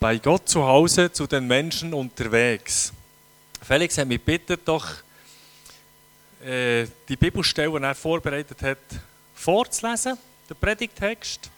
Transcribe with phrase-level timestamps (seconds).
[0.00, 2.90] Bei Gott zu Hause, zu den Menschen unterwegs.
[3.60, 4.88] Felix hat mich gebeten, doch
[6.42, 8.78] äh, die Bibelstelle, die er vorbereitet hat,
[9.34, 10.16] vorzulesen,
[10.48, 11.50] den Predigtext.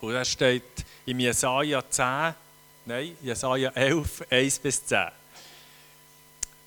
[0.00, 0.64] Und er steht
[1.06, 2.34] im Jesaja 10,
[2.86, 5.06] nein, Jesaja 11, 1 bis 10.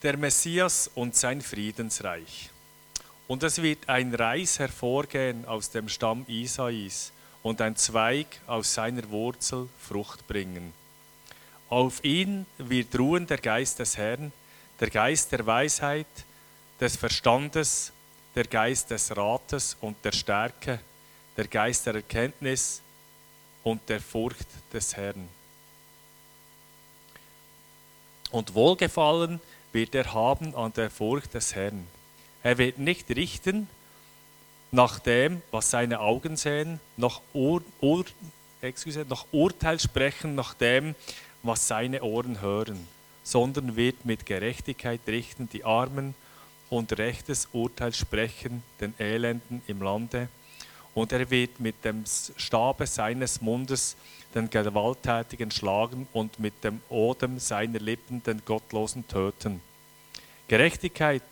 [0.03, 2.49] Der Messias und sein Friedensreich.
[3.27, 7.11] Und es wird ein Reis hervorgehen aus dem Stamm Isais
[7.41, 10.81] und ein Zweig aus seiner Wurzel Frucht bringen.
[11.73, 14.31] Auf ihn wird ruhen der Geist des Herrn,
[14.79, 16.05] der Geist der Weisheit,
[16.79, 17.91] des Verstandes,
[18.35, 20.79] der Geist des Rates und der Stärke,
[21.35, 22.83] der Geist der Erkenntnis
[23.63, 25.27] und der Furcht des Herrn.
[28.29, 31.87] Und Wohlgefallen wird er haben an der Furcht des Herrn.
[32.43, 33.67] Er wird nicht richten
[34.69, 38.05] nach dem, was seine Augen sehen, noch, Ur, Ur,
[38.61, 40.93] excuse, noch Urteil sprechen nach dem,
[41.43, 42.87] was seine Ohren hören,
[43.23, 46.15] sondern wird mit Gerechtigkeit richten die Armen
[46.69, 50.29] und rechtes Urteil sprechen den Elenden im Lande.
[50.95, 52.03] Und er wird mit dem
[52.37, 53.95] Stabe seines Mundes
[54.33, 59.61] den Gewalttätigen schlagen und mit dem Odem seiner Lippen den Gottlosen töten.
[60.47, 61.23] Gerechtigkeit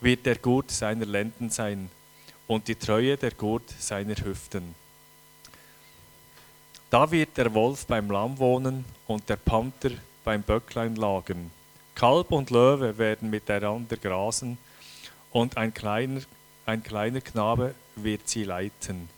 [0.00, 1.90] wird der Gurt seiner Lenden sein
[2.46, 4.74] und die Treue der Gurt seiner Hüften.
[6.90, 9.90] Da wird der Wolf beim Lamm wohnen und der Panther
[10.24, 11.50] beim Böcklein lagen.
[11.94, 14.56] Kalb und Löwe werden miteinander grasen
[15.30, 16.22] und ein kleiner,
[16.64, 19.10] ein kleiner Knabe wird sie leiten.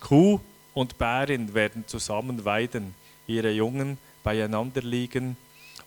[0.00, 0.40] Kuh
[0.74, 2.92] und Bärin werden zusammen weiden,
[3.28, 5.36] ihre Jungen beieinander liegen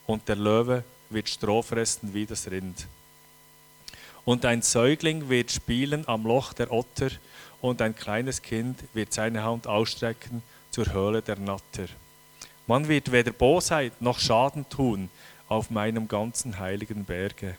[0.06, 2.86] und der Löwe wird Stroh fressen wie das Rind.
[4.24, 7.10] Und ein Säugling wird spielen am Loch der Otter
[7.60, 10.42] und ein kleines Kind wird seine Hand ausstrecken
[10.76, 11.86] zur Höhle der Natter.
[12.66, 15.08] Man wird weder Bosheit noch Schaden tun
[15.48, 17.56] auf meinem ganzen heiligen Berge.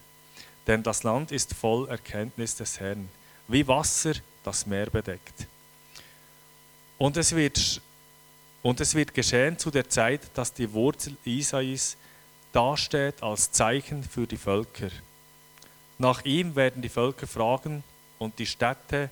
[0.67, 3.09] Denn das Land ist voll Erkenntnis des Herrn,
[3.47, 4.13] wie Wasser
[4.44, 5.47] das Meer bedeckt.
[7.00, 7.81] Und es wird,
[8.61, 11.97] und es wird geschehen zu der Zeit, dass die Wurzel Isais
[12.53, 14.91] dasteht als Zeichen für die Völker.
[15.97, 17.83] Nach ihm werden die Völker fragen
[18.19, 19.09] und die Stätte,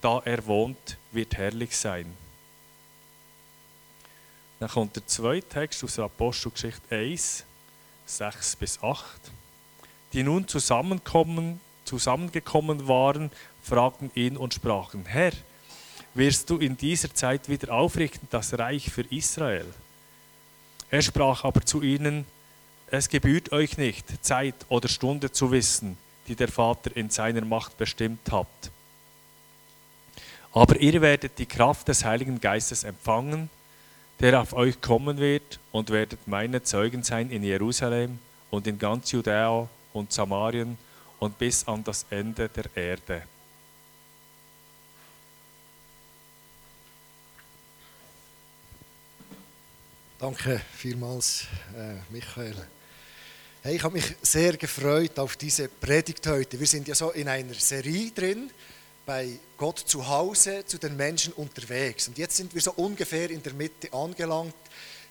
[0.00, 2.06] da er wohnt, wird herrlich sein.
[4.58, 7.44] Dann kommt der zweite Text aus der Apostelgeschichte 1,
[8.06, 9.00] 6 bis 8.
[10.12, 13.30] Die nun zusammenkommen, zusammengekommen waren,
[13.62, 15.32] fragten ihn und sprachen, Herr,
[16.14, 19.66] wirst du in dieser Zeit wieder aufrichten das Reich für Israel?
[20.90, 22.24] Er sprach aber zu ihnen,
[22.88, 27.76] es gebührt euch nicht, Zeit oder Stunde zu wissen, die der Vater in seiner Macht
[27.76, 28.46] bestimmt hat.
[30.52, 33.50] Aber ihr werdet die Kraft des Heiligen Geistes empfangen,
[34.20, 38.18] der auf euch kommen wird, und werdet meine Zeugen sein in Jerusalem
[38.50, 40.78] und in ganz Judäa und Samarien
[41.18, 43.22] und bis an das Ende der Erde.
[50.18, 51.46] Danke vielmals,
[51.76, 52.56] äh, Michael.
[53.62, 56.58] Hey, ich habe mich sehr gefreut auf diese Predigt heute.
[56.58, 58.50] Wir sind ja so in einer Serie drin,
[59.06, 62.08] bei Gott zu Hause, zu den Menschen unterwegs.
[62.08, 64.54] Und jetzt sind wir so ungefähr in der Mitte angelangt.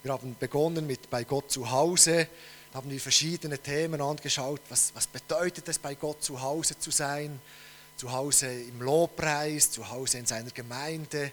[0.04, 2.28] Wir haben begonnen mit bei Gott zu Hause,
[2.74, 4.60] haben wir verschiedene Themen angeschaut.
[4.68, 7.40] Was, was bedeutet es, bei Gott zu Hause zu sein?
[7.96, 11.24] Zu Hause im Lobpreis, zu Hause in seiner Gemeinde.
[11.24, 11.32] Äh,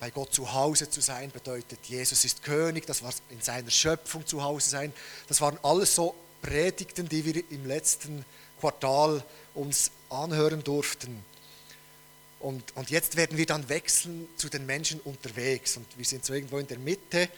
[0.00, 4.26] bei Gott zu Hause zu sein bedeutet, Jesus ist König, das war in seiner Schöpfung
[4.26, 4.92] zu Hause sein.
[5.28, 8.24] Das waren alles so Predigten, die wir im letzten
[8.58, 9.22] Quartal
[9.54, 11.22] uns anhören durften.
[12.46, 15.76] Und, und jetzt werden wir dann wechseln zu den Menschen unterwegs.
[15.76, 17.28] Und wir sind so irgendwo in der Mitte.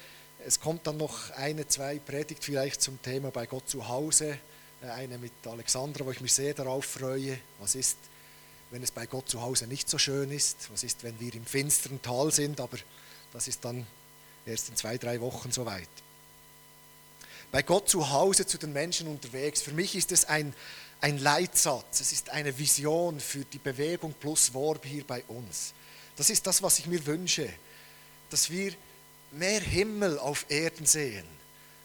[0.45, 4.39] Es kommt dann noch eine, zwei Predigt vielleicht zum Thema bei Gott zu Hause.
[4.83, 7.39] Äh, eine mit Alexandra, wo ich mich sehr darauf freue.
[7.59, 7.97] Was ist,
[8.71, 10.71] wenn es bei Gott zu Hause nicht so schön ist?
[10.71, 12.61] Was ist, wenn wir im finsteren Tal sind?
[12.61, 12.77] Aber
[13.33, 13.87] das ist dann
[14.45, 15.89] erst in zwei, drei Wochen soweit
[17.51, 19.63] bei Gott zu Hause zu den Menschen unterwegs.
[19.63, 20.53] Für mich ist es ein,
[21.01, 25.73] ein Leitsatz, es ist eine Vision für die Bewegung plus Worb hier bei uns.
[26.17, 27.49] Das ist das, was ich mir wünsche,
[28.31, 28.73] dass wir
[29.31, 31.25] mehr Himmel auf Erden sehen.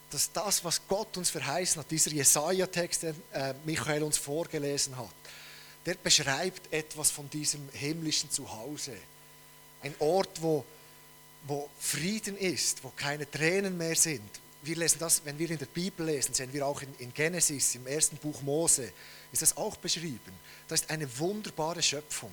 [0.09, 5.13] Dass das, was Gott uns verheißen hat, dieser Jesaja-Text, den äh, Michael uns vorgelesen hat,
[5.85, 8.95] der beschreibt etwas von diesem himmlischen Zuhause.
[9.81, 10.63] Ein Ort, wo,
[11.45, 14.21] wo Frieden ist, wo keine Tränen mehr sind,
[14.63, 17.75] wir lesen das, wenn wir in der Bibel lesen, sehen wir auch in, in Genesis,
[17.75, 18.91] im ersten Buch Mose,
[19.31, 20.33] ist das auch beschrieben.
[20.67, 22.31] Das ist eine wunderbare Schöpfung.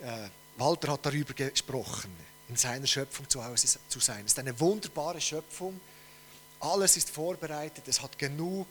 [0.00, 2.10] Äh, Walter hat darüber gesprochen.
[2.48, 4.24] in seiner Schöpfung zu Hause zu sein.
[4.24, 5.80] Es ist eine wunderbare Schöpfung.
[6.60, 8.68] Alles ist vorbereitet, es hat genug.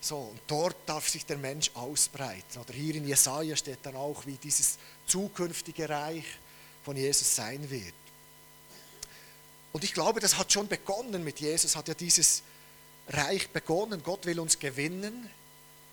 [0.00, 2.60] So, und dort darf sich der Mensch ausbreiten.
[2.60, 6.24] Oder hier in Jesaja steht dann auch, wie dieses zukünftige Reich
[6.84, 7.94] von Jesus sein wird.
[9.72, 12.42] Und ich glaube, das hat schon begonnen mit Jesus, hat ja dieses
[13.08, 14.02] Reich begonnen.
[14.02, 15.30] Gott will uns gewinnen,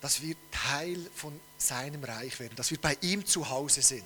[0.01, 4.04] dass wir Teil von seinem Reich werden, dass wir bei ihm zu Hause sind,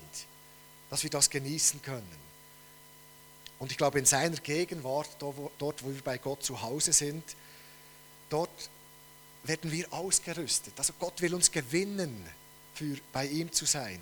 [0.90, 2.30] dass wir das genießen können.
[3.60, 7.24] Und ich glaube, in seiner Gegenwart, dort, wo wir bei Gott zu Hause sind,
[8.30, 8.70] dort
[9.44, 10.74] werden wir ausgerüstet.
[10.78, 12.26] Also Gott will uns gewinnen,
[12.74, 14.00] für bei ihm zu sein.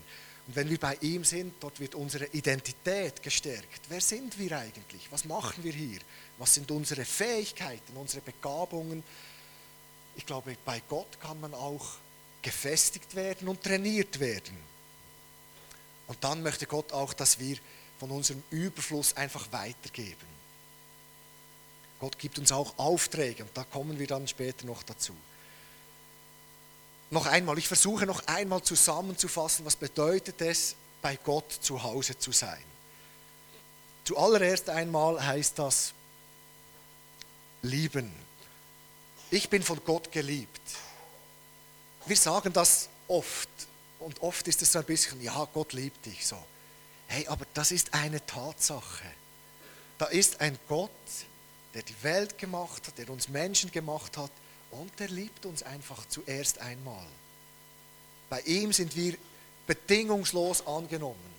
[0.48, 3.82] Und wenn wir bei ihm sind, dort wird unsere Identität gestärkt.
[3.90, 5.12] Wer sind wir eigentlich?
[5.12, 6.00] Was machen wir hier?
[6.38, 9.04] Was sind unsere Fähigkeiten, unsere Begabungen?
[10.16, 11.98] Ich glaube, bei Gott kann man auch
[12.42, 14.58] gefestigt werden und trainiert werden.
[16.08, 17.58] Und dann möchte Gott auch, dass wir
[18.00, 20.28] von unserem Überfluss einfach weitergeben.
[22.00, 25.14] Gott gibt uns auch Aufträge und da kommen wir dann später noch dazu.
[27.10, 32.32] Noch einmal, ich versuche noch einmal zusammenzufassen, was bedeutet es, bei Gott zu Hause zu
[32.32, 32.64] sein.
[34.04, 35.94] Zuallererst einmal heißt das
[37.62, 38.12] lieben.
[39.32, 40.62] Ich bin von Gott geliebt.
[42.06, 43.50] Wir sagen das oft
[44.00, 46.38] und oft ist es so ein bisschen, ja, Gott liebt dich so.
[47.08, 49.06] Hey, aber das ist eine Tatsache.
[49.98, 50.92] Da ist ein Gott,
[51.74, 54.32] der die Welt gemacht hat, der uns Menschen gemacht hat
[54.72, 57.06] und der liebt uns einfach zuerst einmal.
[58.30, 59.16] Bei ihm sind wir
[59.66, 61.38] bedingungslos angenommen.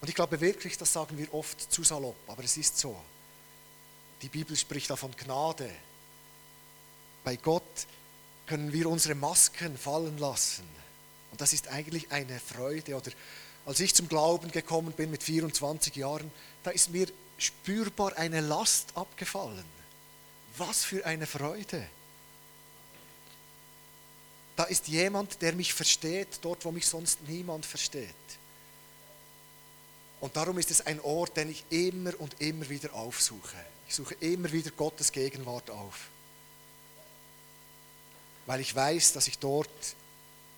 [0.00, 2.96] Und ich glaube wirklich, das sagen wir oft zu salopp, aber es ist so.
[4.22, 5.70] Die Bibel spricht davon Gnade.
[7.24, 7.86] Bei Gott
[8.46, 10.64] können wir unsere Masken fallen lassen.
[11.30, 12.96] Und das ist eigentlich eine Freude.
[12.96, 13.10] Oder
[13.66, 16.30] als ich zum Glauben gekommen bin mit 24 Jahren,
[16.62, 17.06] da ist mir
[17.38, 19.79] spürbar eine Last abgefallen.
[20.60, 21.88] Was für eine Freude.
[24.56, 28.04] Da ist jemand, der mich versteht, dort, wo mich sonst niemand versteht.
[30.20, 33.56] Und darum ist es ein Ort, den ich immer und immer wieder aufsuche.
[33.88, 36.08] Ich suche immer wieder Gottes Gegenwart auf.
[38.44, 39.70] Weil ich weiß, dass ich dort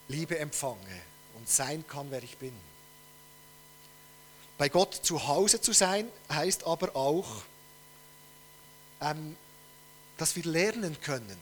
[0.09, 1.01] Liebe empfange
[1.37, 2.55] und sein kann, wer ich bin.
[4.59, 7.43] Bei Gott zu Hause zu sein, heißt aber auch,
[9.01, 9.37] ähm,
[10.23, 11.37] dass wir lernen können.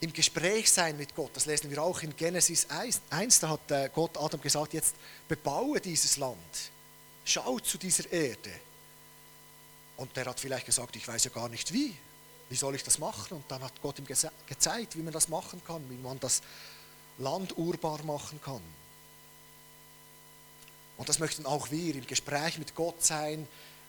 [0.00, 3.02] Im Gespräch sein mit Gott, das lesen wir auch in Genesis 1,
[3.40, 4.94] da hat äh, Gott Adam gesagt, jetzt
[5.28, 6.70] bebaue dieses Land,
[7.22, 8.50] schau zu dieser Erde.
[9.98, 11.94] Und der hat vielleicht gesagt, ich weiß ja gar nicht wie,
[12.48, 13.36] wie soll ich das machen?
[13.36, 16.40] Und dann hat Gott ihm gezeigt, wie man das machen kann, wie man das
[17.18, 18.62] Land urbar machen kann.
[20.96, 23.46] Und das möchten auch wir im Gespräch mit Gott sein,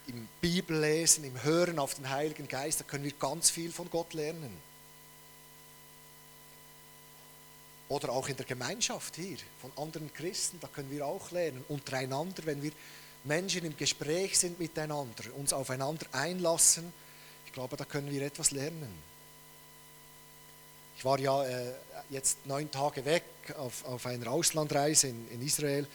[0.07, 4.13] im Bibellesen, im Hören auf den Heiligen Geist, da können wir ganz viel von Gott
[4.13, 4.56] lernen.
[7.89, 11.63] Oder auch in der Gemeinschaft hier, von anderen Christen, da können wir auch lernen.
[11.69, 12.71] Untereinander, wenn wir
[13.24, 16.92] Menschen im Gespräch sind miteinander, uns aufeinander einlassen,
[17.45, 18.94] ich glaube, da können wir etwas lernen.
[20.98, 21.74] Ich war ja äh,
[22.09, 23.24] jetzt neun Tage weg
[23.57, 25.88] auf, auf einer Auslandreise in, in Israel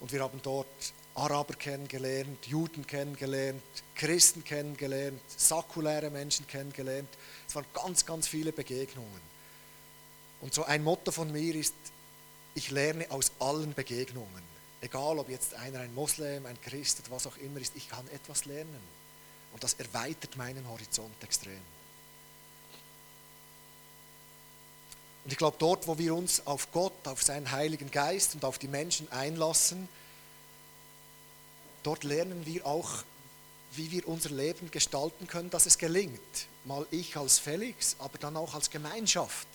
[0.00, 0.66] und wir haben dort
[1.16, 3.62] Araber kennengelernt, Juden kennengelernt,
[3.94, 7.08] Christen kennengelernt, säkuläre Menschen kennengelernt.
[7.48, 9.20] Es waren ganz, ganz viele Begegnungen.
[10.42, 11.74] Und so ein Motto von mir ist,
[12.54, 14.42] ich lerne aus allen Begegnungen.
[14.82, 18.06] Egal, ob jetzt einer ein Moslem, ein Christ oder was auch immer ist, ich kann
[18.08, 18.80] etwas lernen.
[19.54, 21.60] Und das erweitert meinen Horizont extrem.
[25.24, 28.58] Und ich glaube, dort, wo wir uns auf Gott, auf seinen Heiligen Geist und auf
[28.58, 29.88] die Menschen einlassen,
[31.86, 33.04] dort lernen wir auch,
[33.72, 36.20] wie wir unser Leben gestalten können, dass es gelingt.
[36.64, 39.46] Mal ich als Felix, aber dann auch als Gemeinschaft.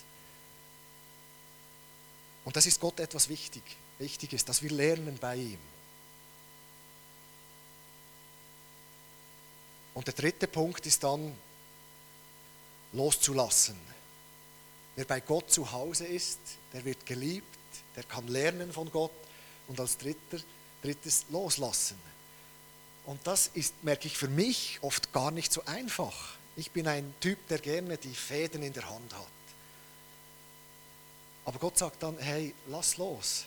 [2.46, 3.64] Und das ist Gott etwas wichtig,
[4.00, 5.60] Wichtiges, dass wir lernen bei ihm.
[9.94, 11.36] Und der dritte Punkt ist dann
[12.94, 13.76] loszulassen.
[14.96, 16.40] Wer bei Gott zu Hause ist,
[16.74, 17.46] der wird geliebt,
[17.96, 19.12] der kann lernen von Gott
[19.68, 20.40] und als dritter,
[20.82, 21.98] drittes loslassen.
[23.12, 26.36] Und das ist, merke ich, für mich oft gar nicht so einfach.
[26.56, 29.28] Ich bin ein Typ, der gerne die Fäden in der Hand hat.
[31.44, 33.44] Aber Gott sagt dann, hey, lass los.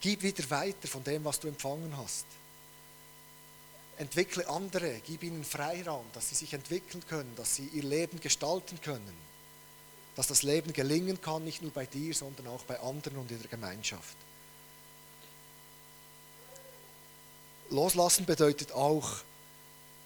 [0.00, 2.26] Gib wieder weiter von dem, was du empfangen hast.
[3.98, 8.80] Entwickle andere, gib ihnen Freiraum, dass sie sich entwickeln können, dass sie ihr Leben gestalten
[8.80, 9.30] können
[10.16, 13.38] dass das Leben gelingen kann, nicht nur bei dir, sondern auch bei anderen und in
[13.40, 14.16] der Gemeinschaft.
[17.70, 19.08] Loslassen bedeutet auch,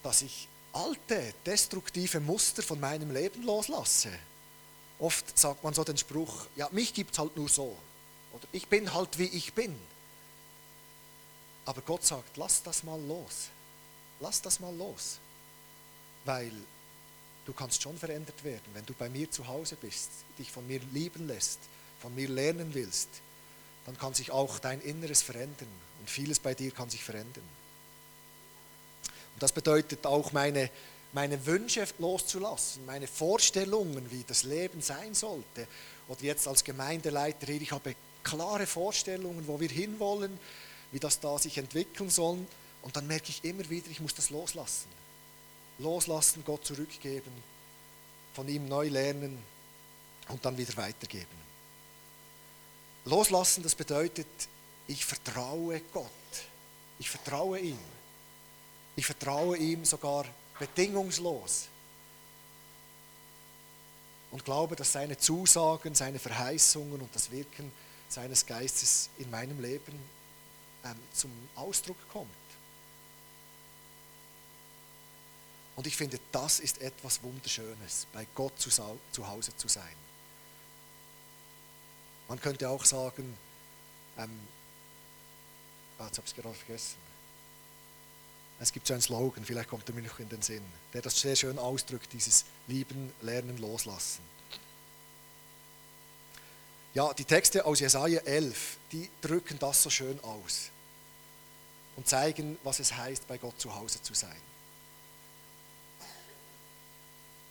[0.03, 4.11] dass ich alte, destruktive Muster von meinem Leben loslasse.
[4.99, 7.77] Oft sagt man so den Spruch, ja, mich gibt es halt nur so.
[8.33, 9.75] Oder ich bin halt wie ich bin.
[11.65, 13.49] Aber Gott sagt, lass das mal los.
[14.21, 15.19] Lass das mal los.
[16.25, 16.53] Weil
[17.47, 20.81] du kannst schon verändert werden, wenn du bei mir zu Hause bist, dich von mir
[20.93, 21.61] lieben lässt,
[22.01, 23.09] von mir lernen willst,
[23.87, 25.69] dann kann sich auch dein Inneres verändern
[26.01, 27.45] und vieles bei dir kann sich verändern.
[29.35, 30.71] Und das bedeutet auch meine,
[31.13, 35.67] meine Wünsche loszulassen, meine Vorstellungen, wie das Leben sein sollte.
[36.09, 40.39] Oder jetzt als Gemeindeleiter hier, ich habe klare Vorstellungen, wo wir hinwollen,
[40.93, 42.39] wie das da sich entwickeln soll.
[42.83, 44.89] Und dann merke ich immer wieder, ich muss das loslassen.
[45.79, 47.33] Loslassen, Gott zurückgeben,
[48.35, 49.39] von ihm neu lernen
[50.29, 51.44] und dann wieder weitergeben.
[53.05, 54.27] Loslassen, das bedeutet,
[54.87, 56.11] ich vertraue Gott.
[56.99, 57.79] Ich vertraue ihm.
[58.97, 60.25] Ich vertraue ihm sogar
[60.59, 61.69] bedingungslos.
[64.31, 67.71] Und glaube, dass seine Zusagen, seine Verheißungen und das Wirken
[68.09, 69.99] seines Geistes in meinem Leben
[70.85, 72.29] ähm, zum Ausdruck kommt.
[75.77, 79.97] Und ich finde, das ist etwas Wunderschönes, bei Gott zu, zu Hause zu sein.
[82.29, 83.37] Man könnte auch sagen,
[84.19, 84.41] ähm,
[85.99, 86.97] ah, jetzt habe ich es gerade vergessen.
[88.61, 90.63] Es gibt so einen Slogan, vielleicht kommt er mir noch in den Sinn,
[90.93, 94.23] der das sehr schön ausdrückt, dieses Lieben, Lernen, Loslassen.
[96.95, 100.71] Ja, die Texte aus Jesaja 11, die drücken das so schön aus
[101.97, 104.41] und zeigen, was es heißt, bei Gott zu Hause zu sein.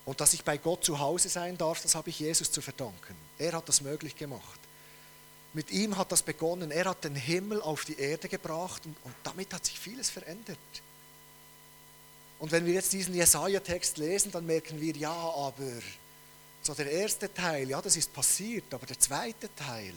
[0.06, 3.16] Und dass ich bei Gott zu Hause sein darf, das habe ich Jesus zu verdanken.
[3.38, 4.60] Er hat das möglich gemacht.
[5.54, 6.72] Mit ihm hat das begonnen.
[6.72, 10.58] Er hat den Himmel auf die Erde gebracht und, und damit hat sich vieles verändert.
[12.40, 15.82] Und wenn wir jetzt diesen Jesaja-Text lesen, dann merken wir, ja, aber
[16.62, 19.94] so der erste Teil, ja, das ist passiert, aber der zweite Teil,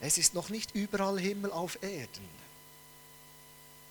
[0.00, 2.28] es ist noch nicht überall Himmel auf Erden.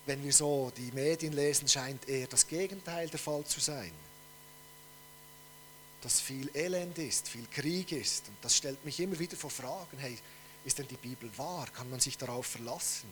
[0.06, 3.92] Wenn wir so die Medien lesen, scheint eher das Gegenteil der Fall zu sein.
[6.02, 8.28] Dass viel Elend ist, viel Krieg ist.
[8.28, 10.18] Und das stellt mich immer wieder vor Fragen, hey,
[10.66, 11.68] ist denn die Bibel wahr?
[11.74, 13.10] Kann man sich darauf verlassen?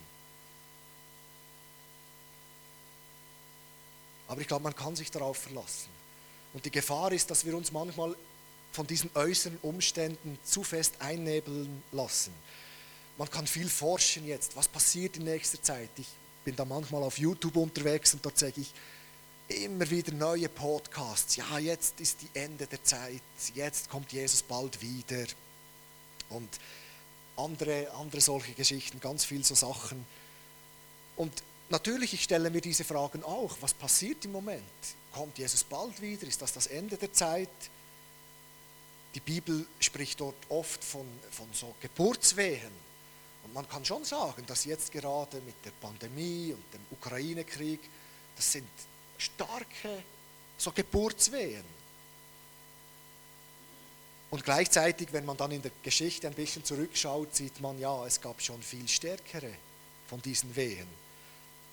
[4.28, 5.88] Aber ich glaube, man kann sich darauf verlassen.
[6.52, 8.14] Und die Gefahr ist, dass wir uns manchmal
[8.72, 12.32] von diesen äußeren Umständen zu fest einnebeln lassen.
[13.18, 15.90] Man kann viel forschen jetzt, was passiert in nächster Zeit.
[15.96, 16.06] Ich
[16.44, 18.72] bin da manchmal auf YouTube unterwegs und dort sage ich
[19.50, 21.36] immer wieder neue Podcasts.
[21.36, 23.22] Ja, jetzt ist die Ende der Zeit,
[23.54, 25.26] jetzt kommt Jesus bald wieder.
[26.28, 26.48] Und
[27.36, 30.06] andere, andere solche Geschichten, ganz viel so Sachen.
[31.16, 33.56] Und natürlich, ich stelle mir diese Fragen auch.
[33.60, 34.62] Was passiert im Moment?
[35.12, 36.26] Kommt Jesus bald wieder?
[36.26, 37.48] Ist das das Ende der Zeit?
[39.14, 42.90] Die Bibel spricht dort oft von, von so Geburtswehen.
[43.42, 47.80] Und man kann schon sagen, dass jetzt gerade mit der Pandemie und dem Ukraine-Krieg,
[48.36, 48.68] das sind
[49.20, 50.02] starke
[50.56, 51.64] so Geburtswehen.
[54.30, 58.20] Und gleichzeitig, wenn man dann in der Geschichte ein bisschen zurückschaut, sieht man, ja, es
[58.20, 59.52] gab schon viel stärkere
[60.08, 60.86] von diesen Wehen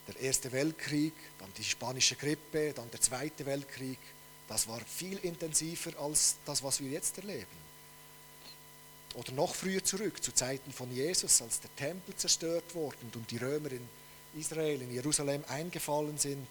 [0.07, 3.99] der Erste Weltkrieg, dann die spanische Grippe, dann der Zweite Weltkrieg,
[4.47, 7.67] das war viel intensiver als das, was wir jetzt erleben.
[9.15, 13.37] Oder noch früher zurück, zu Zeiten von Jesus, als der Tempel zerstört wurde und die
[13.37, 13.87] Römer in
[14.39, 16.47] Israel, in Jerusalem eingefallen sind.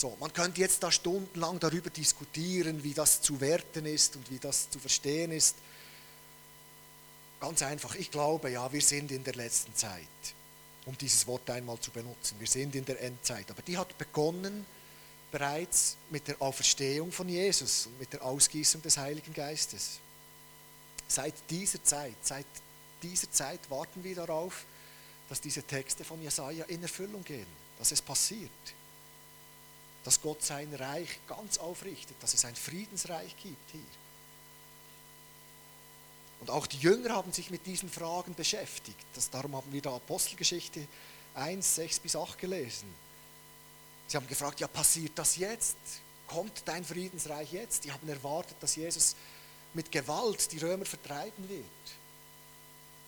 [0.00, 4.38] So, man könnte jetzt da stundenlang darüber diskutieren, wie das zu werten ist und wie
[4.38, 5.56] das zu verstehen ist.
[7.40, 10.06] Ganz einfach, ich glaube, ja, wir sind in der letzten Zeit
[10.86, 12.36] um dieses Wort einmal zu benutzen.
[12.38, 13.50] Wir sind in der Endzeit.
[13.50, 14.64] Aber die hat begonnen
[15.30, 20.00] bereits mit der Auferstehung von Jesus und mit der Ausgießung des Heiligen Geistes.
[21.06, 22.46] Seit dieser Zeit, seit
[23.02, 24.64] dieser Zeit warten wir darauf,
[25.28, 27.46] dass diese Texte von Jesaja in Erfüllung gehen,
[27.78, 28.50] dass es passiert,
[30.04, 33.80] dass Gott sein Reich ganz aufrichtet, dass es ein Friedensreich gibt hier.
[36.40, 39.04] Und auch die Jünger haben sich mit diesen Fragen beschäftigt.
[39.14, 40.86] Das, darum haben wir da Apostelgeschichte
[41.34, 42.88] 1, 6 bis 8 gelesen.
[44.08, 45.76] Sie haben gefragt, ja, passiert das jetzt?
[46.26, 47.84] Kommt dein Friedensreich jetzt?
[47.84, 49.14] Die haben erwartet, dass Jesus
[49.74, 51.64] mit Gewalt die Römer vertreiben wird.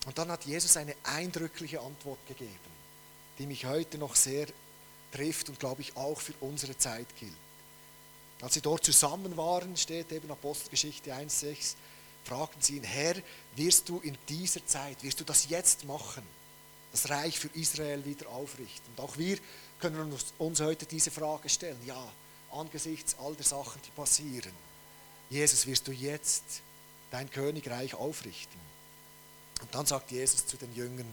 [0.07, 2.59] Und dann hat Jesus eine eindrückliche Antwort gegeben,
[3.39, 4.47] die mich heute noch sehr
[5.13, 7.33] trifft und glaube ich auch für unsere Zeit gilt.
[8.41, 11.77] Als sie dort zusammen waren, steht eben Apostelgeschichte 1, 6,
[12.25, 13.15] fragten sie ihn, Herr,
[13.55, 16.25] wirst du in dieser Zeit, wirst du das jetzt machen?
[16.93, 18.87] das Reich für Israel wieder aufrichten.
[18.95, 19.39] Und auch wir
[19.81, 21.79] können uns heute diese Frage stellen.
[21.87, 22.07] Ja,
[22.53, 24.53] angesichts all der Sachen, die passieren,
[25.31, 26.45] Jesus, wirst du jetzt
[27.11, 28.61] dein Königreich aufrichten?
[29.63, 31.07] Und dann sagt Jesus zu den Jüngern,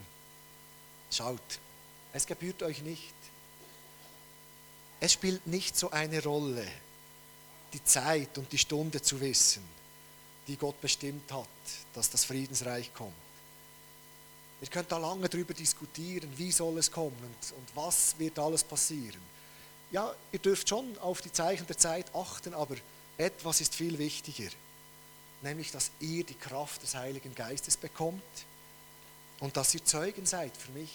[1.10, 1.40] schaut,
[2.12, 3.14] es gebührt euch nicht.
[5.00, 6.68] Es spielt nicht so eine Rolle,
[7.74, 9.64] die Zeit und die Stunde zu wissen,
[10.48, 11.48] die Gott bestimmt hat,
[11.94, 13.14] dass das Friedensreich kommt.
[14.62, 18.64] Ihr könnt da lange darüber diskutieren, wie soll es kommen und, und was wird alles
[18.64, 19.22] passieren.
[19.92, 22.76] Ja, ihr dürft schon auf die Zeichen der Zeit achten, aber
[23.18, 24.50] etwas ist viel wichtiger,
[25.42, 28.22] nämlich dass ihr die Kraft des Heiligen Geistes bekommt
[29.40, 30.92] und dass ihr Zeugen seid für mich.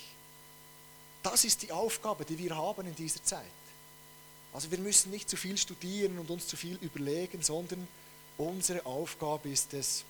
[1.23, 3.45] Das ist die Aufgabe, die wir haben in dieser Zeit.
[4.55, 7.87] Also wir müssen nicht zu viel studieren und uns zu viel überlegen, sondern
[8.39, 10.05] unsere Aufgabe ist es,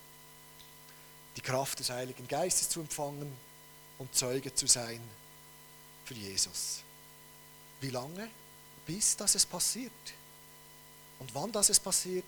[1.37, 3.33] die Kraft des Heiligen Geistes zu empfangen
[3.99, 5.01] und Zeuge zu sein
[6.05, 6.83] für Jesus.
[7.81, 8.29] Wie lange?
[8.87, 9.93] Bis dass es passiert.
[11.19, 12.25] Und wann das es passiert,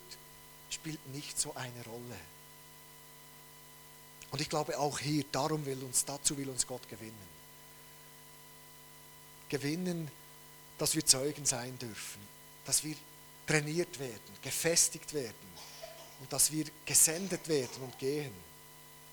[0.70, 2.18] spielt nicht so eine Rolle.
[4.30, 7.36] Und ich glaube auch hier, darum will uns, dazu will uns Gott gewinnen.
[9.50, 10.10] Gewinnen,
[10.78, 12.20] dass wir Zeugen sein dürfen,
[12.64, 12.96] dass wir
[13.46, 15.34] trainiert werden, gefestigt werden
[16.20, 18.32] und dass wir gesendet werden und gehen.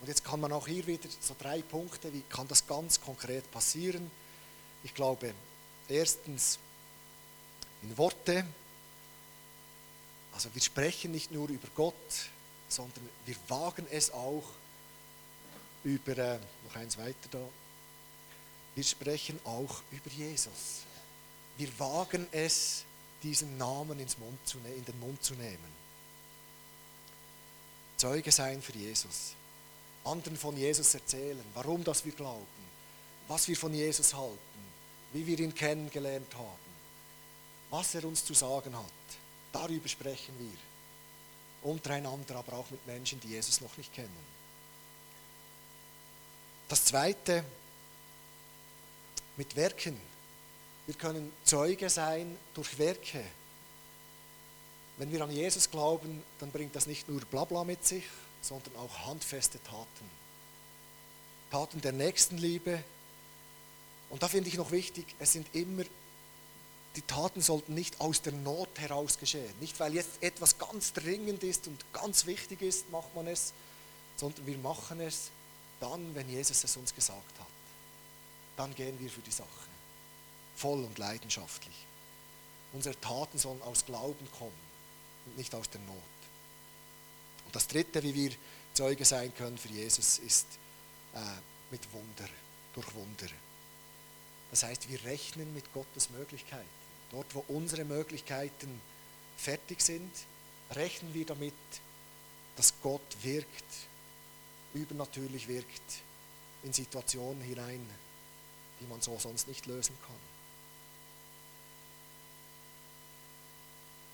[0.01, 3.49] Und jetzt kann man auch hier wieder so drei Punkte, wie kann das ganz konkret
[3.51, 4.09] passieren?
[4.83, 5.33] Ich glaube,
[5.87, 6.59] erstens
[7.81, 8.45] in Worte,
[10.33, 11.93] also wir sprechen nicht nur über Gott,
[12.67, 14.43] sondern wir wagen es auch
[15.83, 17.39] über, äh, noch eins weiter da,
[18.75, 20.83] wir sprechen auch über Jesus.
[21.57, 22.83] Wir wagen es,
[23.21, 25.83] diesen Namen ins Mund zu, ne-, in den Mund zu nehmen.
[27.97, 29.35] Zeuge sein für Jesus
[30.05, 32.45] anderen von Jesus erzählen, warum das wir glauben,
[33.27, 34.37] was wir von Jesus halten,
[35.13, 36.73] wie wir ihn kennengelernt haben,
[37.69, 38.85] was er uns zu sagen hat.
[39.51, 41.69] Darüber sprechen wir.
[41.69, 44.33] Untereinander, aber auch mit Menschen, die Jesus noch nicht kennen.
[46.67, 47.45] Das Zweite,
[49.37, 49.99] mit Werken.
[50.85, 53.23] Wir können Zeuge sein durch Werke.
[54.97, 58.03] Wenn wir an Jesus glauben, dann bringt das nicht nur Blabla mit sich,
[58.41, 60.09] sondern auch handfeste Taten.
[61.51, 62.83] Taten der Nächstenliebe.
[64.09, 65.83] Und da finde ich noch wichtig, es sind immer,
[66.95, 69.53] die Taten sollten nicht aus der Not heraus geschehen.
[69.61, 73.53] Nicht, weil jetzt etwas ganz dringend ist und ganz wichtig ist, macht man es,
[74.17, 75.31] sondern wir machen es
[75.79, 77.47] dann, wenn Jesus es uns gesagt hat.
[78.57, 79.72] Dann gehen wir für die Sache.
[80.55, 81.75] Voll und leidenschaftlich.
[82.73, 84.51] Unsere Taten sollen aus Glauben kommen
[85.25, 85.97] und nicht aus der Not.
[87.51, 88.31] Das Dritte, wie wir
[88.73, 90.47] Zeuge sein können für Jesus, ist
[91.13, 91.19] äh,
[91.69, 92.29] mit Wunder,
[92.73, 93.27] durch Wunder.
[94.49, 96.67] Das heißt, wir rechnen mit Gottes Möglichkeiten.
[97.11, 98.81] Dort, wo unsere Möglichkeiten
[99.37, 100.11] fertig sind,
[100.71, 101.53] rechnen wir damit,
[102.55, 103.65] dass Gott wirkt,
[104.73, 106.01] übernatürlich wirkt
[106.63, 107.87] in Situationen hinein,
[108.79, 110.32] die man so sonst nicht lösen kann.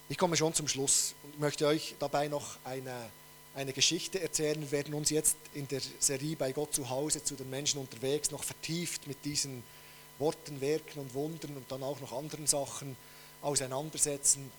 [0.10, 3.10] Ich komme schon zum Schluss und möchte euch dabei noch eine
[3.56, 4.62] eine Geschichte erzählen.
[4.62, 8.32] Wir werden uns jetzt in der Serie bei Gott zu Hause zu den Menschen unterwegs
[8.32, 9.64] noch vertieft mit diesen
[10.18, 12.96] Worten, Werken und Wundern und dann auch noch anderen Sachen
[13.42, 14.52] auseinandersetzen,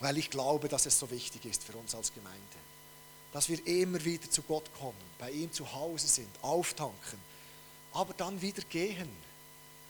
[0.00, 2.38] weil ich glaube, dass es so wichtig ist für uns als Gemeinde.
[3.32, 7.18] Dass wir immer wieder zu Gott kommen, bei ihm zu Hause sind, auftanken,
[7.92, 9.08] aber dann wieder gehen.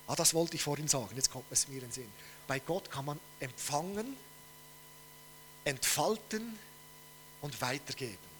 [0.06, 2.12] Ah, das wollte ich vorhin sagen, jetzt kommt es mir in den Sinn.
[2.46, 4.16] Bei Gott kann man empfangen,
[5.64, 6.58] entfalten,
[7.42, 8.32] und weitergeben.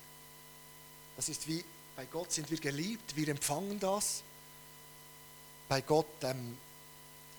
[1.17, 1.63] Das ist wie,
[1.95, 4.23] bei Gott sind wir geliebt, wir empfangen das.
[5.69, 6.57] Bei Gott ähm,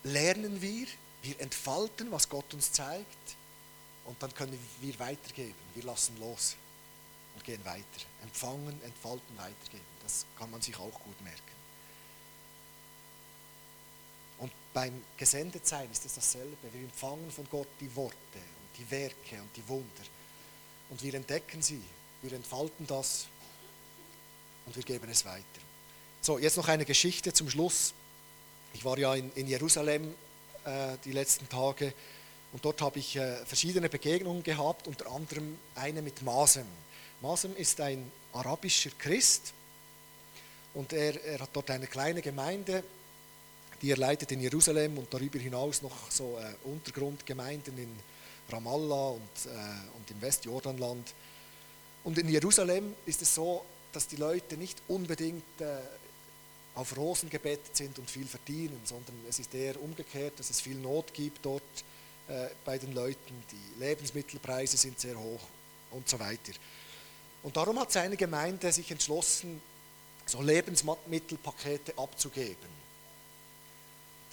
[0.03, 0.87] lernen wir,
[1.23, 3.35] wir entfalten, was Gott uns zeigt.
[4.05, 5.55] Und dann können wir weitergeben.
[5.73, 6.55] Wir lassen los
[7.35, 7.83] und gehen weiter.
[8.21, 9.85] Empfangen, entfalten, weitergeben.
[10.03, 11.41] Das kann man sich auch gut merken.
[14.39, 16.57] Und beim Gesendetsein ist es dasselbe.
[16.73, 18.17] Wir empfangen von Gott die Worte
[18.77, 20.03] die Werke und die Wunder.
[20.89, 21.81] Und wir entdecken sie,
[22.21, 23.27] wir entfalten das
[24.65, 25.43] und wir geben es weiter.
[26.21, 27.93] So, jetzt noch eine Geschichte zum Schluss.
[28.73, 30.13] Ich war ja in, in Jerusalem
[30.65, 31.93] äh, die letzten Tage
[32.53, 36.67] und dort habe ich äh, verschiedene Begegnungen gehabt, unter anderem eine mit Masem.
[37.21, 39.53] Masem ist ein arabischer Christ
[40.73, 42.83] und er, er hat dort eine kleine Gemeinde,
[43.81, 47.89] die er leitet in Jerusalem und darüber hinaus noch so äh, Untergrundgemeinden in
[48.49, 51.13] Ramallah und, äh, und im Westjordanland.
[52.03, 55.77] Und in Jerusalem ist es so, dass die Leute nicht unbedingt äh,
[56.75, 60.75] auf Rosen gebettet sind und viel verdienen, sondern es ist eher umgekehrt, dass es viel
[60.75, 61.61] Not gibt dort
[62.27, 63.43] äh, bei den Leuten.
[63.51, 65.41] Die Lebensmittelpreise sind sehr hoch
[65.91, 66.53] und so weiter.
[67.43, 69.61] Und darum hat seine Gemeinde sich entschlossen,
[70.25, 72.82] so Lebensmittelpakete abzugeben,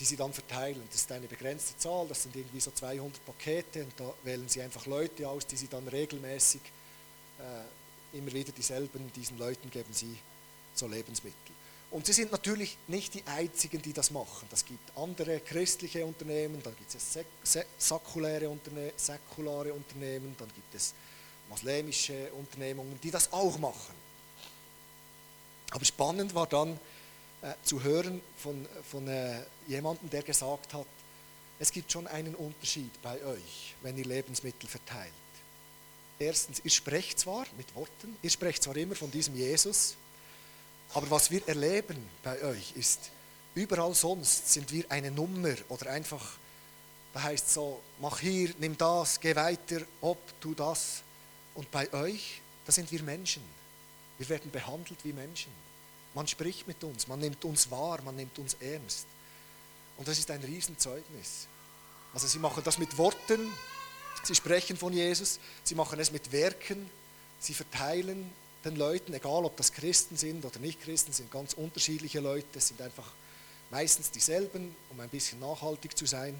[0.00, 0.82] die sie dann verteilen.
[0.90, 4.62] Das ist eine begrenzte Zahl, das sind irgendwie so 200 Pakete und da wählen sie
[4.62, 6.62] einfach Leute aus, die sie dann regelmäßig
[7.38, 10.16] äh, immer wieder dieselben, diesen Leuten geben sie
[10.74, 11.54] so Lebensmittel.
[11.90, 14.46] Und sie sind natürlich nicht die einzigen, die das machen.
[14.48, 17.18] Das gibt andere christliche Unternehmen, dann gibt es
[17.78, 20.94] säkuläre, Unterne säkulare Unternehmen, dann gibt es
[21.48, 23.94] moslemische Unternehmungen, die das auch machen.
[25.72, 26.78] Aber spannend war dann
[27.42, 30.86] äh, zu hören von, von äh, jemandem, der gesagt hat,
[31.58, 35.12] es gibt schon einen Unterschied bei euch, wenn ihr Lebensmittel verteilt.
[36.18, 39.96] Erstens, ihr sprecht zwar mit Worten, ihr sprecht zwar immer von diesem Jesus,
[40.92, 43.10] aber was wir erleben bei euch ist,
[43.54, 46.36] überall sonst sind wir eine Nummer oder einfach,
[47.14, 51.02] da heißt es so, mach hier, nimm das, geh weiter, ob, tu das.
[51.54, 53.42] Und bei euch, da sind wir Menschen.
[54.18, 55.52] Wir werden behandelt wie Menschen.
[56.14, 59.06] Man spricht mit uns, man nimmt uns wahr, man nimmt uns ernst.
[59.96, 61.46] Und das ist ein Riesenzeugnis.
[62.12, 63.52] Also sie machen das mit Worten,
[64.24, 66.90] sie sprechen von Jesus, sie machen es mit Werken,
[67.38, 68.30] sie verteilen
[68.64, 72.68] den Leuten, egal ob das Christen sind oder nicht Christen, sind ganz unterschiedliche Leute, es
[72.68, 73.10] sind einfach
[73.70, 76.38] meistens dieselben, um ein bisschen nachhaltig zu sein.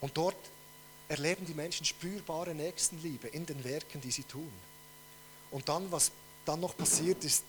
[0.00, 0.36] Und dort
[1.08, 4.50] erleben die Menschen spürbare Nächstenliebe in den Werken, die sie tun.
[5.50, 6.10] Und dann, was
[6.44, 7.44] dann noch passiert ist,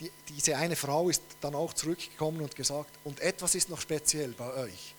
[0.00, 4.32] die, diese eine Frau ist dann auch zurückgekommen und gesagt, und etwas ist noch speziell
[4.32, 4.94] bei euch.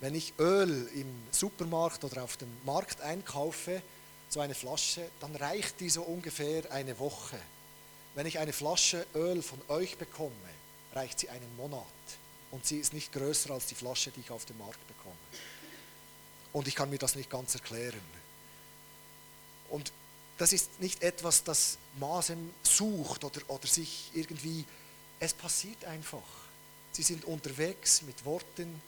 [0.00, 3.82] Wenn ich Öl im Supermarkt oder auf dem Markt einkaufe,
[4.28, 7.38] so eine Flasche, dann reicht die so ungefähr eine Woche.
[8.14, 10.32] Wenn ich eine Flasche Öl von euch bekomme,
[10.94, 11.84] reicht sie einen Monat.
[12.50, 15.14] Und sie ist nicht größer als die Flasche, die ich auf dem Markt bekomme.
[16.52, 18.00] Und ich kann mir das nicht ganz erklären.
[19.70, 19.92] Und
[20.38, 24.64] das ist nicht etwas, das Maßen sucht oder, oder sich irgendwie,
[25.18, 26.22] es passiert einfach.
[26.92, 28.80] Sie sind unterwegs mit Worten,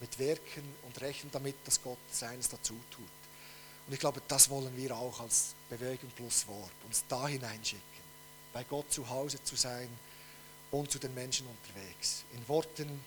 [0.00, 3.04] mit Werken und rechnen damit, dass Gott seines dazu tut.
[3.86, 7.82] Und ich glaube, das wollen wir auch als Bewegung plus Wort, uns da hineinschicken,
[8.52, 9.88] bei Gott zu Hause zu sein
[10.70, 13.00] und zu den Menschen unterwegs, in Worten,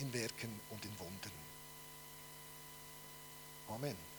[0.00, 1.32] in Werken und in Wundern.
[3.68, 4.11] Amen.